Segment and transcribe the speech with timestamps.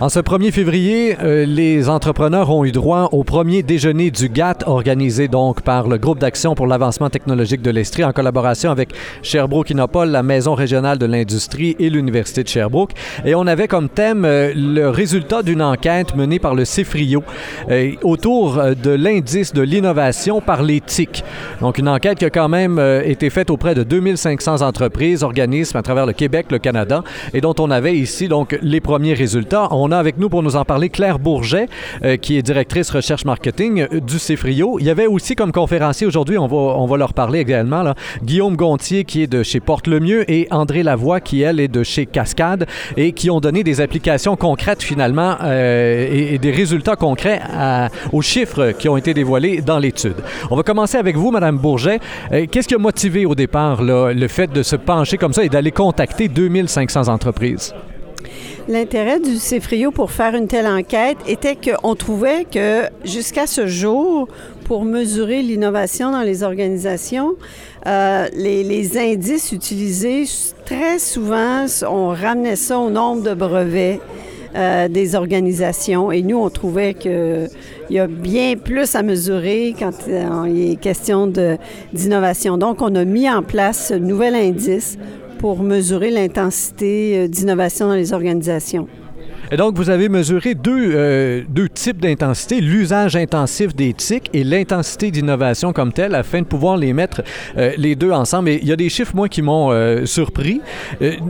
[0.00, 4.62] En ce 1er février, euh, les entrepreneurs ont eu droit au premier déjeuner du GATT
[4.68, 8.90] organisé donc par le groupe d'action pour l'avancement technologique de l'Estrie en collaboration avec
[9.24, 12.92] Sherbrooke Innopol, la maison régionale de l'industrie et l'université de Sherbrooke.
[13.24, 17.24] Et on avait comme thème euh, le résultat d'une enquête menée par le CEFRIO
[17.68, 21.24] euh, autour de l'indice de l'innovation par l'éthique.
[21.60, 25.82] Donc une enquête qui a quand même été faite auprès de 2500 entreprises, organismes à
[25.82, 27.02] travers le Québec, le Canada,
[27.34, 29.66] et dont on avait ici donc les premiers résultats.
[29.88, 31.66] On a avec nous pour nous en parler Claire Bourget,
[32.04, 34.78] euh, qui est directrice recherche marketing euh, du CEFRIO.
[34.78, 37.94] Il y avait aussi comme conférencier aujourd'hui, on va, on va leur parler également, là,
[38.22, 42.04] Guillaume Gontier, qui est de chez Porte-le-Mieux, et André Lavoie, qui, elle, est de chez
[42.04, 42.66] Cascade,
[42.98, 47.40] et qui ont donné des applications concrètes, finalement, euh, et, des résultats concrets
[48.12, 50.16] aux chiffres qui ont été dévoilés dans l'étude.
[50.50, 51.98] On va commencer avec vous, Madame Bourget.
[52.30, 55.72] Qu'est-ce qui a motivé au départ le fait de se pencher comme ça et d'aller
[55.72, 57.74] contacter 2500 entreprises?
[58.68, 64.28] L'intérêt du CEFRIO pour faire une telle enquête était qu'on trouvait que jusqu'à ce jour,
[64.64, 67.32] pour mesurer l'innovation dans les organisations,
[67.86, 70.24] euh, les, indices utilisés,
[70.66, 74.00] très souvent, on ramenait ça au nombre de brevets.
[74.56, 76.10] Euh, des organisations.
[76.10, 77.50] Et nous, on trouvait qu'il
[77.90, 81.30] y a bien plus à mesurer quand euh, il est question
[81.92, 82.56] d'innovation.
[82.56, 84.96] Donc, on a mis en place ce nouvel indice
[85.38, 88.88] pour mesurer l'intensité euh, d'innovation dans les organisations.
[89.50, 94.44] Et donc, vous avez mesuré deux, euh, deux types d'intensité, l'usage intensif des TIC et
[94.44, 97.22] l'intensité d'innovation comme telle, afin de pouvoir les mettre
[97.56, 98.50] euh, les deux ensemble.
[98.50, 100.60] Et il y a des chiffres, moi, qui m'ont euh, surpris,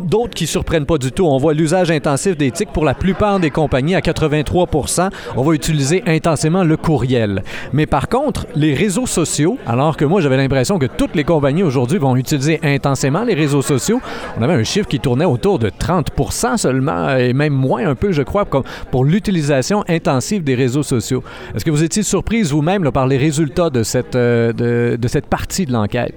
[0.08, 1.27] d'autres qui ne surprennent pas du tout.
[1.27, 5.55] On voit l'usage intensif des TIC pour la plupart des compagnies à 83% On va
[5.55, 7.44] utiliser intensément le courriel.
[7.72, 11.62] Mais par contre, les réseaux sociaux, alors que moi, j'avais l'impression que toutes les compagnies
[11.62, 14.00] aujourd'hui vont utiliser intensément les réseaux sociaux,
[14.36, 18.08] on avait un chiffre qui tournait autour de 30% seulement, et même moins un peu
[18.12, 18.45] je crois,
[18.91, 21.23] pour l'utilisation intensive des réseaux sociaux.
[21.55, 24.53] Est-ce que vous étiez surprise vous-même par les résultats de cette, euh,
[24.97, 26.14] de, cette partie de l'enquête?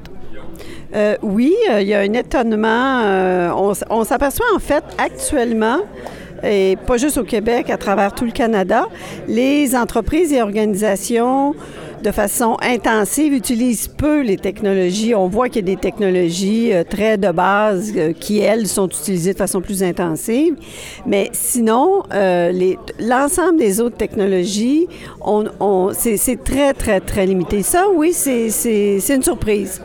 [0.94, 3.54] Euh, oui, euh, il y a un étonnement.
[3.56, 5.80] on, on s'aperçoit en fait actuellement
[6.44, 8.88] et pas juste au Québec, à travers tout le Canada,
[9.28, 11.54] les entreprises et organisations
[12.02, 15.16] de façon intensive utilisent peu les technologies.
[15.16, 18.88] On voit qu'il y a des technologies euh, très de base euh, qui, elles, sont
[18.88, 20.56] utilisées de façon plus intensive.
[21.06, 22.52] Mais sinon, euh,
[23.00, 24.88] l'ensemble des autres technologies,
[25.22, 27.62] on, c'est très, très, très limité.
[27.64, 29.82] Ça, oui, c'est une surprise.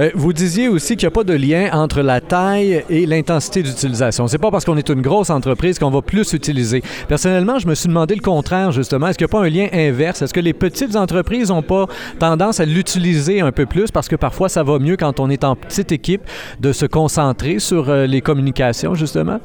[0.00, 3.62] Euh, vous disiez aussi qu'il n'y a pas de lien entre la taille et l'intensité
[3.62, 4.26] d'utilisation.
[4.26, 6.82] C'est pas parce qu'on est une grosse entreprise qu'on va plus utiliser.
[7.08, 9.08] Personnellement, je me suis demandé le contraire, justement.
[9.08, 10.22] Est-ce qu'il n'y a pas un lien inverse?
[10.22, 11.86] Est-ce que les petites entreprises n'ont pas
[12.18, 15.44] tendance à l'utiliser un peu plus parce que parfois ça va mieux quand on est
[15.44, 16.22] en petite équipe
[16.60, 19.40] de se concentrer sur euh, les communications, justement?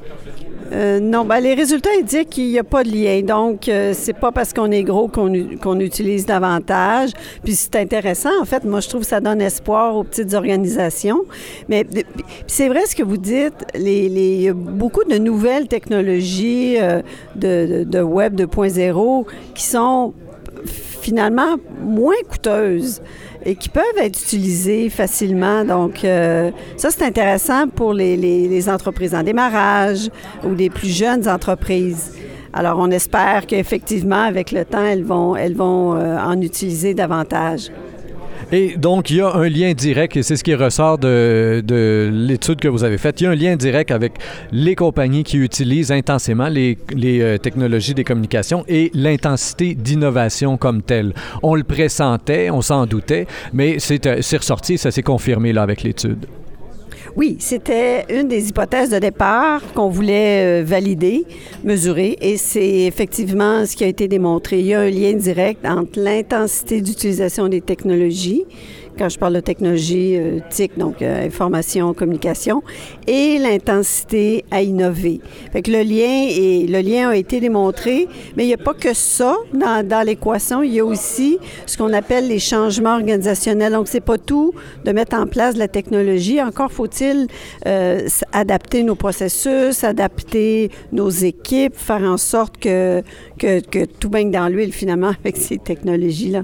[0.72, 3.22] Euh, non, ben, les résultats indiquent qu'il n'y a pas de lien.
[3.22, 7.12] Donc, euh, c'est pas parce qu'on est gros qu'on utilise davantage.
[7.44, 8.30] Puis c'est intéressant.
[8.42, 11.22] En fait, moi, je trouve que ça donne espoir aux petites organisations.
[11.68, 11.86] Mais
[12.48, 13.66] c'est vrai ce que vous dites.
[13.76, 17.02] Les, a beaucoup de nouvelles technologies euh,
[17.36, 20.14] de, de Web 2.0 qui sont
[21.10, 23.02] finalement moins coûteuses
[23.44, 25.66] et qui peuvent être utilisées facilement.
[25.66, 30.10] Donc, euh, ça, c'est intéressant pour les, entreprises en démarrage
[30.44, 32.14] ou les plus jeunes entreprises.
[32.54, 37.72] Alors, on espère qu'effectivement, avec le temps, elles vont, elles vont euh, en utiliser davantage.
[38.52, 42.10] Et donc, il y a un lien direct, et c'est ce qui ressort de, de
[42.12, 44.14] l'étude que vous avez faite, il y a un lien direct avec
[44.52, 50.82] les compagnies qui utilisent intensément les, les euh, technologies des communications et l'intensité d'innovation comme
[50.82, 51.14] telle.
[51.44, 55.84] On le pressentait, on s'en doutait, mais c'est euh, ressorti, ça s'est confirmé là avec
[55.84, 56.26] l'étude.
[57.20, 61.26] Oui, c'était une des hypothèses de départ qu'on voulait euh, valider,
[61.66, 64.62] mesurer, et c'est effectivement ce qui a été démontré.
[64.62, 68.46] Il y a un lien direct entre l'intensité d'utilisation des technologies
[69.00, 72.62] quand je parle de technologie euh, TIC, donc euh, information, communication,
[73.08, 75.22] et l'intensité à innover.
[75.54, 76.28] Fait que le lien,
[76.68, 80.64] le lien a été démontré, mais il n'y a pas que ça dans, l'équation.
[80.64, 83.72] Il y a aussi ce qu'on appelle les changements organisationnels.
[83.72, 84.54] Donc, c'est pas tout
[84.84, 86.42] de mettre en place la technologie.
[86.42, 87.28] Encore faut-il
[87.68, 93.02] euh, adapter nos processus, adapter nos équipes, faire en sorte que,
[93.38, 96.44] que, que tout baigne dans l'huile finalement avec ces technologies-là.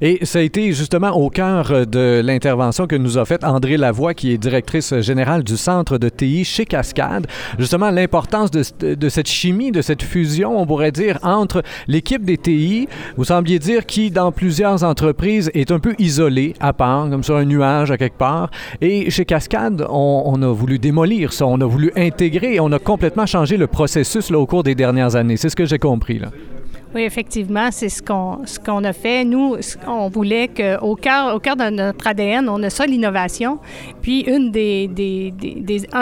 [0.00, 3.76] Et ça a été justement au cœur euh, de l'intervention que nous a faite André
[3.76, 7.26] Lavoie, qui est directrice générale du centre de TI chez Cascade.
[7.58, 12.88] Justement, l'importance de, cette chimie, de cette fusion, on pourrait dire, entre l'équipe des TI,
[13.16, 17.36] vous sembliez dire, qui dans plusieurs entreprises est un peu isolée, à part, comme sur
[17.36, 18.50] un nuage à quelque part.
[18.80, 22.78] Et chez Cascade, on, on a voulu démolir ça, on a voulu intégrer on a
[22.78, 25.36] complètement changé le processus là, au cours des dernières années.
[25.36, 26.18] C'est ce que j'ai compris.
[26.18, 26.30] Là.
[26.96, 29.22] Oui, effectivement, c'est ce qu'on a fait.
[29.22, 29.56] Nous,
[29.86, 33.58] on voulait qu'au cœur, au cœur de notre ADN, on a ça, l'innovation.
[34.00, 34.40] Puis, un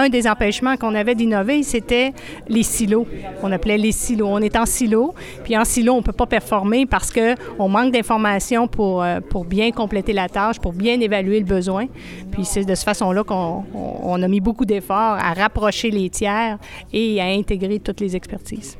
[0.08, 2.12] des empêchements qu'on avait d'innover, c'était
[2.46, 3.08] les silos.
[3.43, 4.29] On appelait les silos.
[4.31, 5.17] On est en silo.
[5.43, 9.44] Puis, en silo, on ne peut pas performer parce qu'on manque d'informations pour, euh, pour
[9.47, 11.87] bien compléter la tâche, pour bien évaluer le besoin.
[12.31, 16.56] Puis, c'est de cette façon-là qu'on on a mis beaucoup d'efforts à rapprocher les tiers
[16.93, 18.79] et à intégrer toutes les expertises.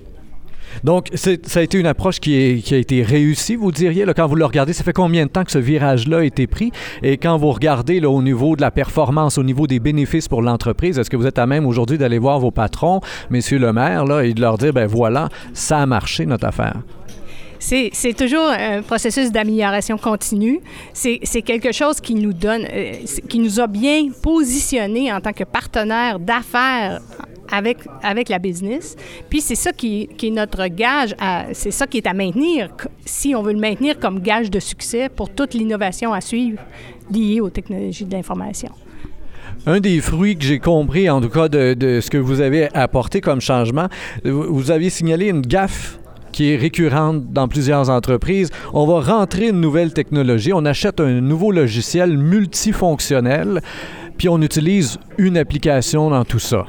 [0.83, 4.45] Donc, ça a été une approche qui, a été réussie, vous diriez, quand vous le
[4.45, 4.73] regardez.
[4.73, 6.73] Ça fait combien de temps que ce virage-là a été pris?
[7.03, 10.99] Et quand vous regardez au niveau de la performance, au niveau des bénéfices pour l'entreprise,
[10.99, 13.01] est-ce que vous êtes à même aujourd'hui d'aller voir vos patrons,
[13.31, 16.83] messieurs le maire, et de leur dire, ben voilà, ça a marché notre affaire?
[17.59, 20.61] C'est toujours un processus d'amélioration continue.
[20.93, 22.93] C'est quelque chose qui nous donne, euh,
[23.29, 27.01] qui nous a bien positionnés en tant que partenaire d'affaires
[27.55, 28.97] avec, avec la business.
[29.31, 31.15] Puis c'est ça qui, qui, est notre gage,
[31.53, 32.71] c'est ça qui est à maintenir,
[33.05, 36.61] si on veut le maintenir comme gage de succès pour toute l'innovation à suivre
[37.11, 38.71] liée aux technologies de l'information.
[39.67, 42.69] Un des fruits que j'ai compris, en tout cas, de, de, ce que vous avez
[42.75, 43.89] apporté comme changement,
[44.25, 45.99] vous aviez signalé une gaffe
[46.35, 48.51] qui est récurrente dans plusieurs entreprises.
[48.73, 53.61] On va rentrer une nouvelle technologie, on achète un nouveau logiciel multifonctionnel
[54.17, 56.67] puis on utilise une application dans tout ça.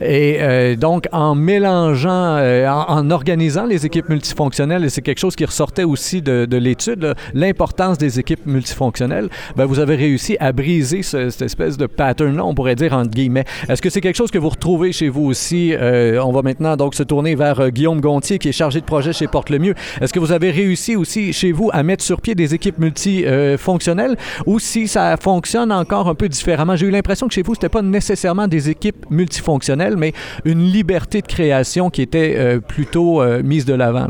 [0.00, 5.36] Et euh, donc, en mélangeant, euh, en, organisant les équipes multifonctionnelles, et c'est quelque chose
[5.36, 11.02] qui ressortait aussi de, l'étude, l'importance des équipes multifonctionnelles, ben, vous avez réussi à briser
[11.02, 13.44] cette espèce de pattern-là, on pourrait dire entre guillemets.
[13.68, 15.74] Est-ce que c'est quelque chose que vous retrouvez chez vous aussi?
[15.74, 19.12] Euh, on va maintenant donc se tourner vers Guillaume Gontier, qui est chargé de projet
[19.12, 19.74] chez Porte-le-Mieux.
[20.00, 24.16] Est-ce que vous avez réussi aussi chez vous à mettre sur pied des équipes multifonctionnelles
[24.46, 26.76] ou si ça fonctionne encore un peu différemment?
[26.82, 30.12] J'ai eu l'impression que chez vous, c'était pas nécessairement des équipes multifonctionnelles, mais
[30.44, 34.08] une liberté de création qui était euh, plutôt euh, mise de l'avant.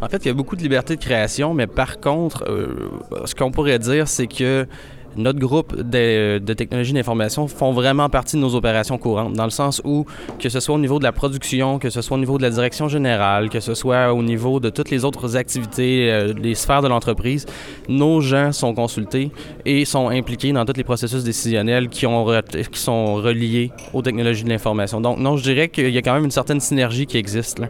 [0.00, 2.92] En fait, il y a beaucoup de liberté de création, mais par contre, euh,
[3.24, 4.68] ce qu'on pourrait dire, c'est que
[5.16, 9.50] notre groupe de, de technologies d'information font vraiment partie de nos opérations courantes, dans le
[9.50, 10.06] sens où,
[10.38, 12.50] que ce soit au niveau de la production, que ce soit au niveau de la
[12.50, 16.82] direction générale, que ce soit au niveau de toutes les autres activités, euh, les sphères
[16.82, 17.46] de l'entreprise,
[17.88, 19.30] nos gens sont consultés
[19.64, 25.00] et sont impliqués dans tous les processus décisionnels qui sont reliés aux technologies de l'information.
[25.00, 27.58] Donc, non, je dirais qu'il y a quand même une certaine synergie qui existe.
[27.58, 27.68] Là.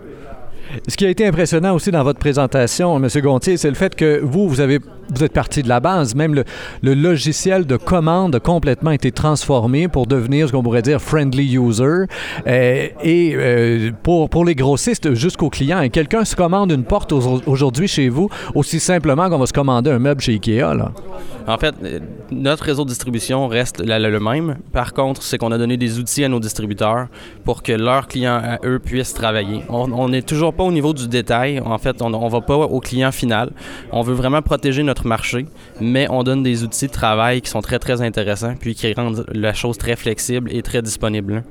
[0.88, 3.08] Ce qui a été impressionnant aussi dans votre présentation, M.
[3.22, 4.78] Gontier, c'est le fait que vous, vous avez
[5.14, 6.14] vous êtes parti de la base.
[6.14, 11.00] Même le, logiciel de commande a complètement été transformé pour devenir ce qu'on pourrait dire
[11.00, 12.06] friendly user.
[12.46, 18.08] Euh, et euh, pour, les grossistes jusqu'aux clients, quelqu'un se commande une porte aujourd'hui chez
[18.08, 20.74] vous aussi simplement qu'on va se commander un meuble chez Ikea.
[20.74, 20.92] Là.
[21.46, 22.00] En fait, euh,
[22.30, 24.56] notre réseau de distribution reste le même.
[24.72, 27.08] Par contre, c'est qu'on a donné des outils à nos distributeurs
[27.44, 29.62] pour que leurs clients, à eux, puissent travailler.
[29.68, 31.60] On n'est toujours pas au niveau du détail.
[31.60, 33.50] En fait, on ne va pas au client final.
[33.90, 35.46] On veut vraiment protéger notre marché,
[35.80, 39.24] mais on donne des outils de travail qui sont très, très intéressants, puis qui rendent
[39.32, 41.42] la chose très flexible et très disponible.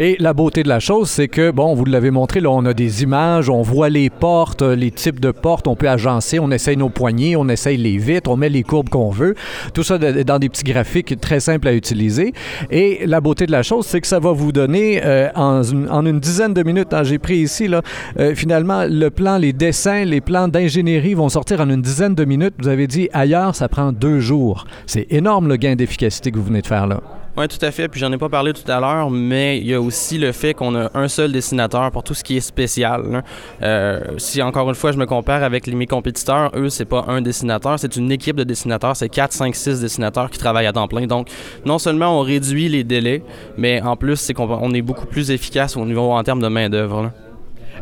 [0.00, 2.72] Et la beauté de la chose, c'est que, bon, vous l'avez montré, là, on a
[2.72, 6.76] des images, on voit les portes, les types de portes, on peut agencer, on essaye
[6.76, 9.34] nos poignées, on essaye les vitres, on met les courbes qu'on veut.
[9.74, 12.32] Tout ça dans des petits graphiques très simples à utiliser.
[12.70, 16.20] Et la beauté de la chose, c'est que ça va vous donner euh, en, une,
[16.20, 17.82] dizaine de minutes, hein, j'ai pris ici, là,
[18.20, 22.24] euh, finalement, le plan, les dessins, les plans d'ingénierie vont sortir en une dizaine de
[22.24, 22.54] minutes.
[22.60, 24.64] Vous avez dit ailleurs, ça prend deux jours.
[24.86, 27.00] C'est énorme le gain d'efficacité que vous venez de faire là.
[27.38, 27.86] Oui, tout à fait.
[27.86, 30.54] Puis j'en ai pas parlé tout à l'heure, mais il y a aussi le fait
[30.54, 33.22] qu'on a un seul dessinateur pour tout ce qui est spécial.
[33.62, 37.22] Euh, si encore une fois je me compare avec mes compétiteurs, eux, c'est pas un
[37.22, 38.96] dessinateur, c'est une équipe de dessinateurs.
[38.96, 41.06] C'est 4, 5, 6 dessinateurs qui travaillent à temps plein.
[41.06, 41.28] Donc,
[41.64, 43.22] non seulement on réduit les délais,
[43.56, 47.12] mais en plus, c'est qu'on est beaucoup plus efficace au niveau en termes de main-d'œuvre.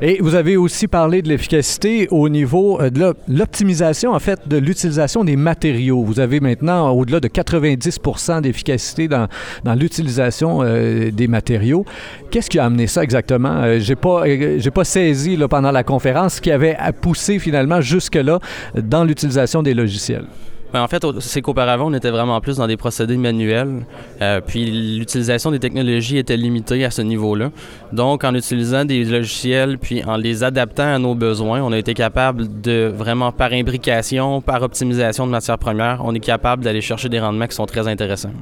[0.03, 4.59] Et vous avez aussi parlé de l'efficacité au niveau euh, de l'optimisation, en fait, de
[4.59, 6.03] l'utilisation des matériaux.
[6.03, 9.27] Vous avez maintenant au-delà de 90% d'efficacité dans,
[9.65, 11.87] dans l'utilisation euh, des matériaux.
[12.31, 13.63] Qu'est-ce qui a amené ça exactement?
[13.63, 17.81] Euh, j'ai pas, j'ai pas saisi là, pendant la conférence ce qui avait poussé finalement
[17.81, 18.39] jusque-là
[18.75, 20.27] dans l'utilisation des logiciels.
[20.73, 23.87] Ben, en fait, c'est qu'auparavant, on était vraiment plus dans des procédés manuels,
[24.21, 27.51] euh, puis l'utilisation des technologies était limitée à ce niveau-là.
[27.93, 31.95] Donc, en utilisant des logiciels, puis en les adaptant à nos besoins, on a été
[31.95, 37.09] capable de vraiment, par imbrication, par optimisation de matières premières, on est capable d'aller chercher
[37.09, 38.33] des rendements qui sont très intéressants.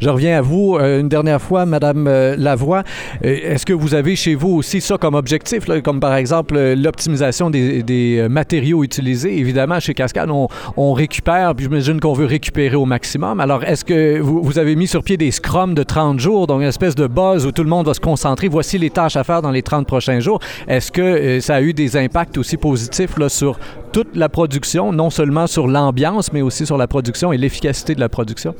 [0.00, 2.82] Je reviens à vous euh, une dernière fois, Madame euh, Lavoie.
[3.24, 7.50] Euh, est-ce que vous avez chez vous aussi ça comme objectif, comme par exemple l'optimisation
[7.50, 9.38] des, matériaux utilisés?
[9.38, 13.40] Évidemment, chez Cascade, on, récupère, puis j'imagine qu'on veut récupérer au maximum.
[13.40, 16.68] Alors, est-ce que vous, avez mis sur pied des scrums de 30 jours, donc une
[16.68, 18.48] espèce de buzz où tout le monde va se concentrer?
[18.48, 20.40] Voici les tâches à faire dans les 30 prochains jours.
[20.68, 23.58] Est-ce que ça a eu des impacts aussi positifs sur
[23.92, 28.00] toute la production, non seulement sur l'ambiance, mais aussi sur la production et l'efficacité de
[28.00, 28.54] la production?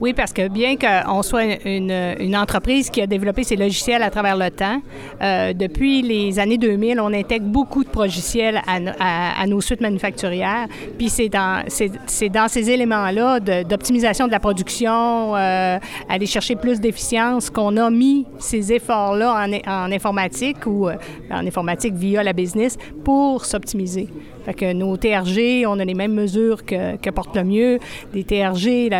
[0.00, 4.36] Oui, parce que bien qu'on soit une, entreprise qui a développé ses logiciels à travers
[4.36, 4.80] le temps,
[5.20, 10.66] euh, depuis les années 2000, on intègre beaucoup de logiciels à, nos suites manufacturières.
[10.98, 17.76] Puis c'est dans, ces éléments-là d'optimisation de, la production, euh, aller chercher plus d'efficience, qu'on
[17.76, 20.96] a mis ces efforts-là en, en informatique ou euh,
[21.30, 24.08] en informatique via la business pour s'optimiser.
[24.44, 27.78] Fait que nos TRG, on a les mêmes mesures que, que le mieux.
[28.12, 28.90] Les TRG,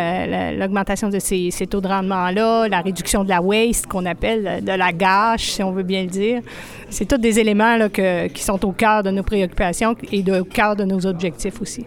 [0.57, 4.71] l'augmentation de ces, ces, taux de rendement-là, la réduction de la waste qu'on appelle, de
[4.71, 6.41] la gâche, si on veut bien le dire.
[6.89, 10.45] C'est tous des éléments là, que, qui sont au cœur de nos préoccupations et au
[10.45, 11.85] cœur de nos objectifs aussi.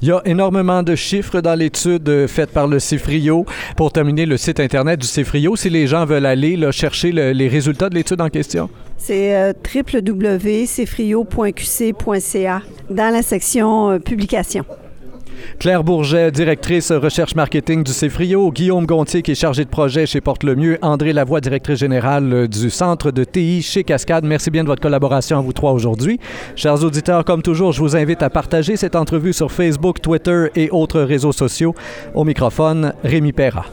[0.00, 3.44] Il y a énormément de chiffres dans l'étude faite par le CIFRIO.
[3.76, 7.90] Pour terminer, le site Internet du CIFRIO, si les gens veulent aller chercher les résultats
[7.90, 8.70] de l'étude en question.
[8.98, 14.66] C'est euh, www.cifrio.qc.ca dans la section euh, publication.
[15.58, 20.20] Claire Bourget, directrice recherche marketing du CEFRIO, Guillaume Gontier, qui est chargé de projet chez
[20.20, 24.24] Porte-le-Mieux, André Lavoie, directrice générale euh, du centre de TI chez Cascade.
[24.24, 26.18] Merci bien de votre collaboration à vous trois aujourd'hui.
[26.56, 30.70] Chers auditeurs, comme toujours, je vous invite à partager cette entrevue sur Facebook, Twitter et
[30.70, 31.74] autres réseaux sociaux.
[32.14, 33.66] Au microphone, Rémi Perra.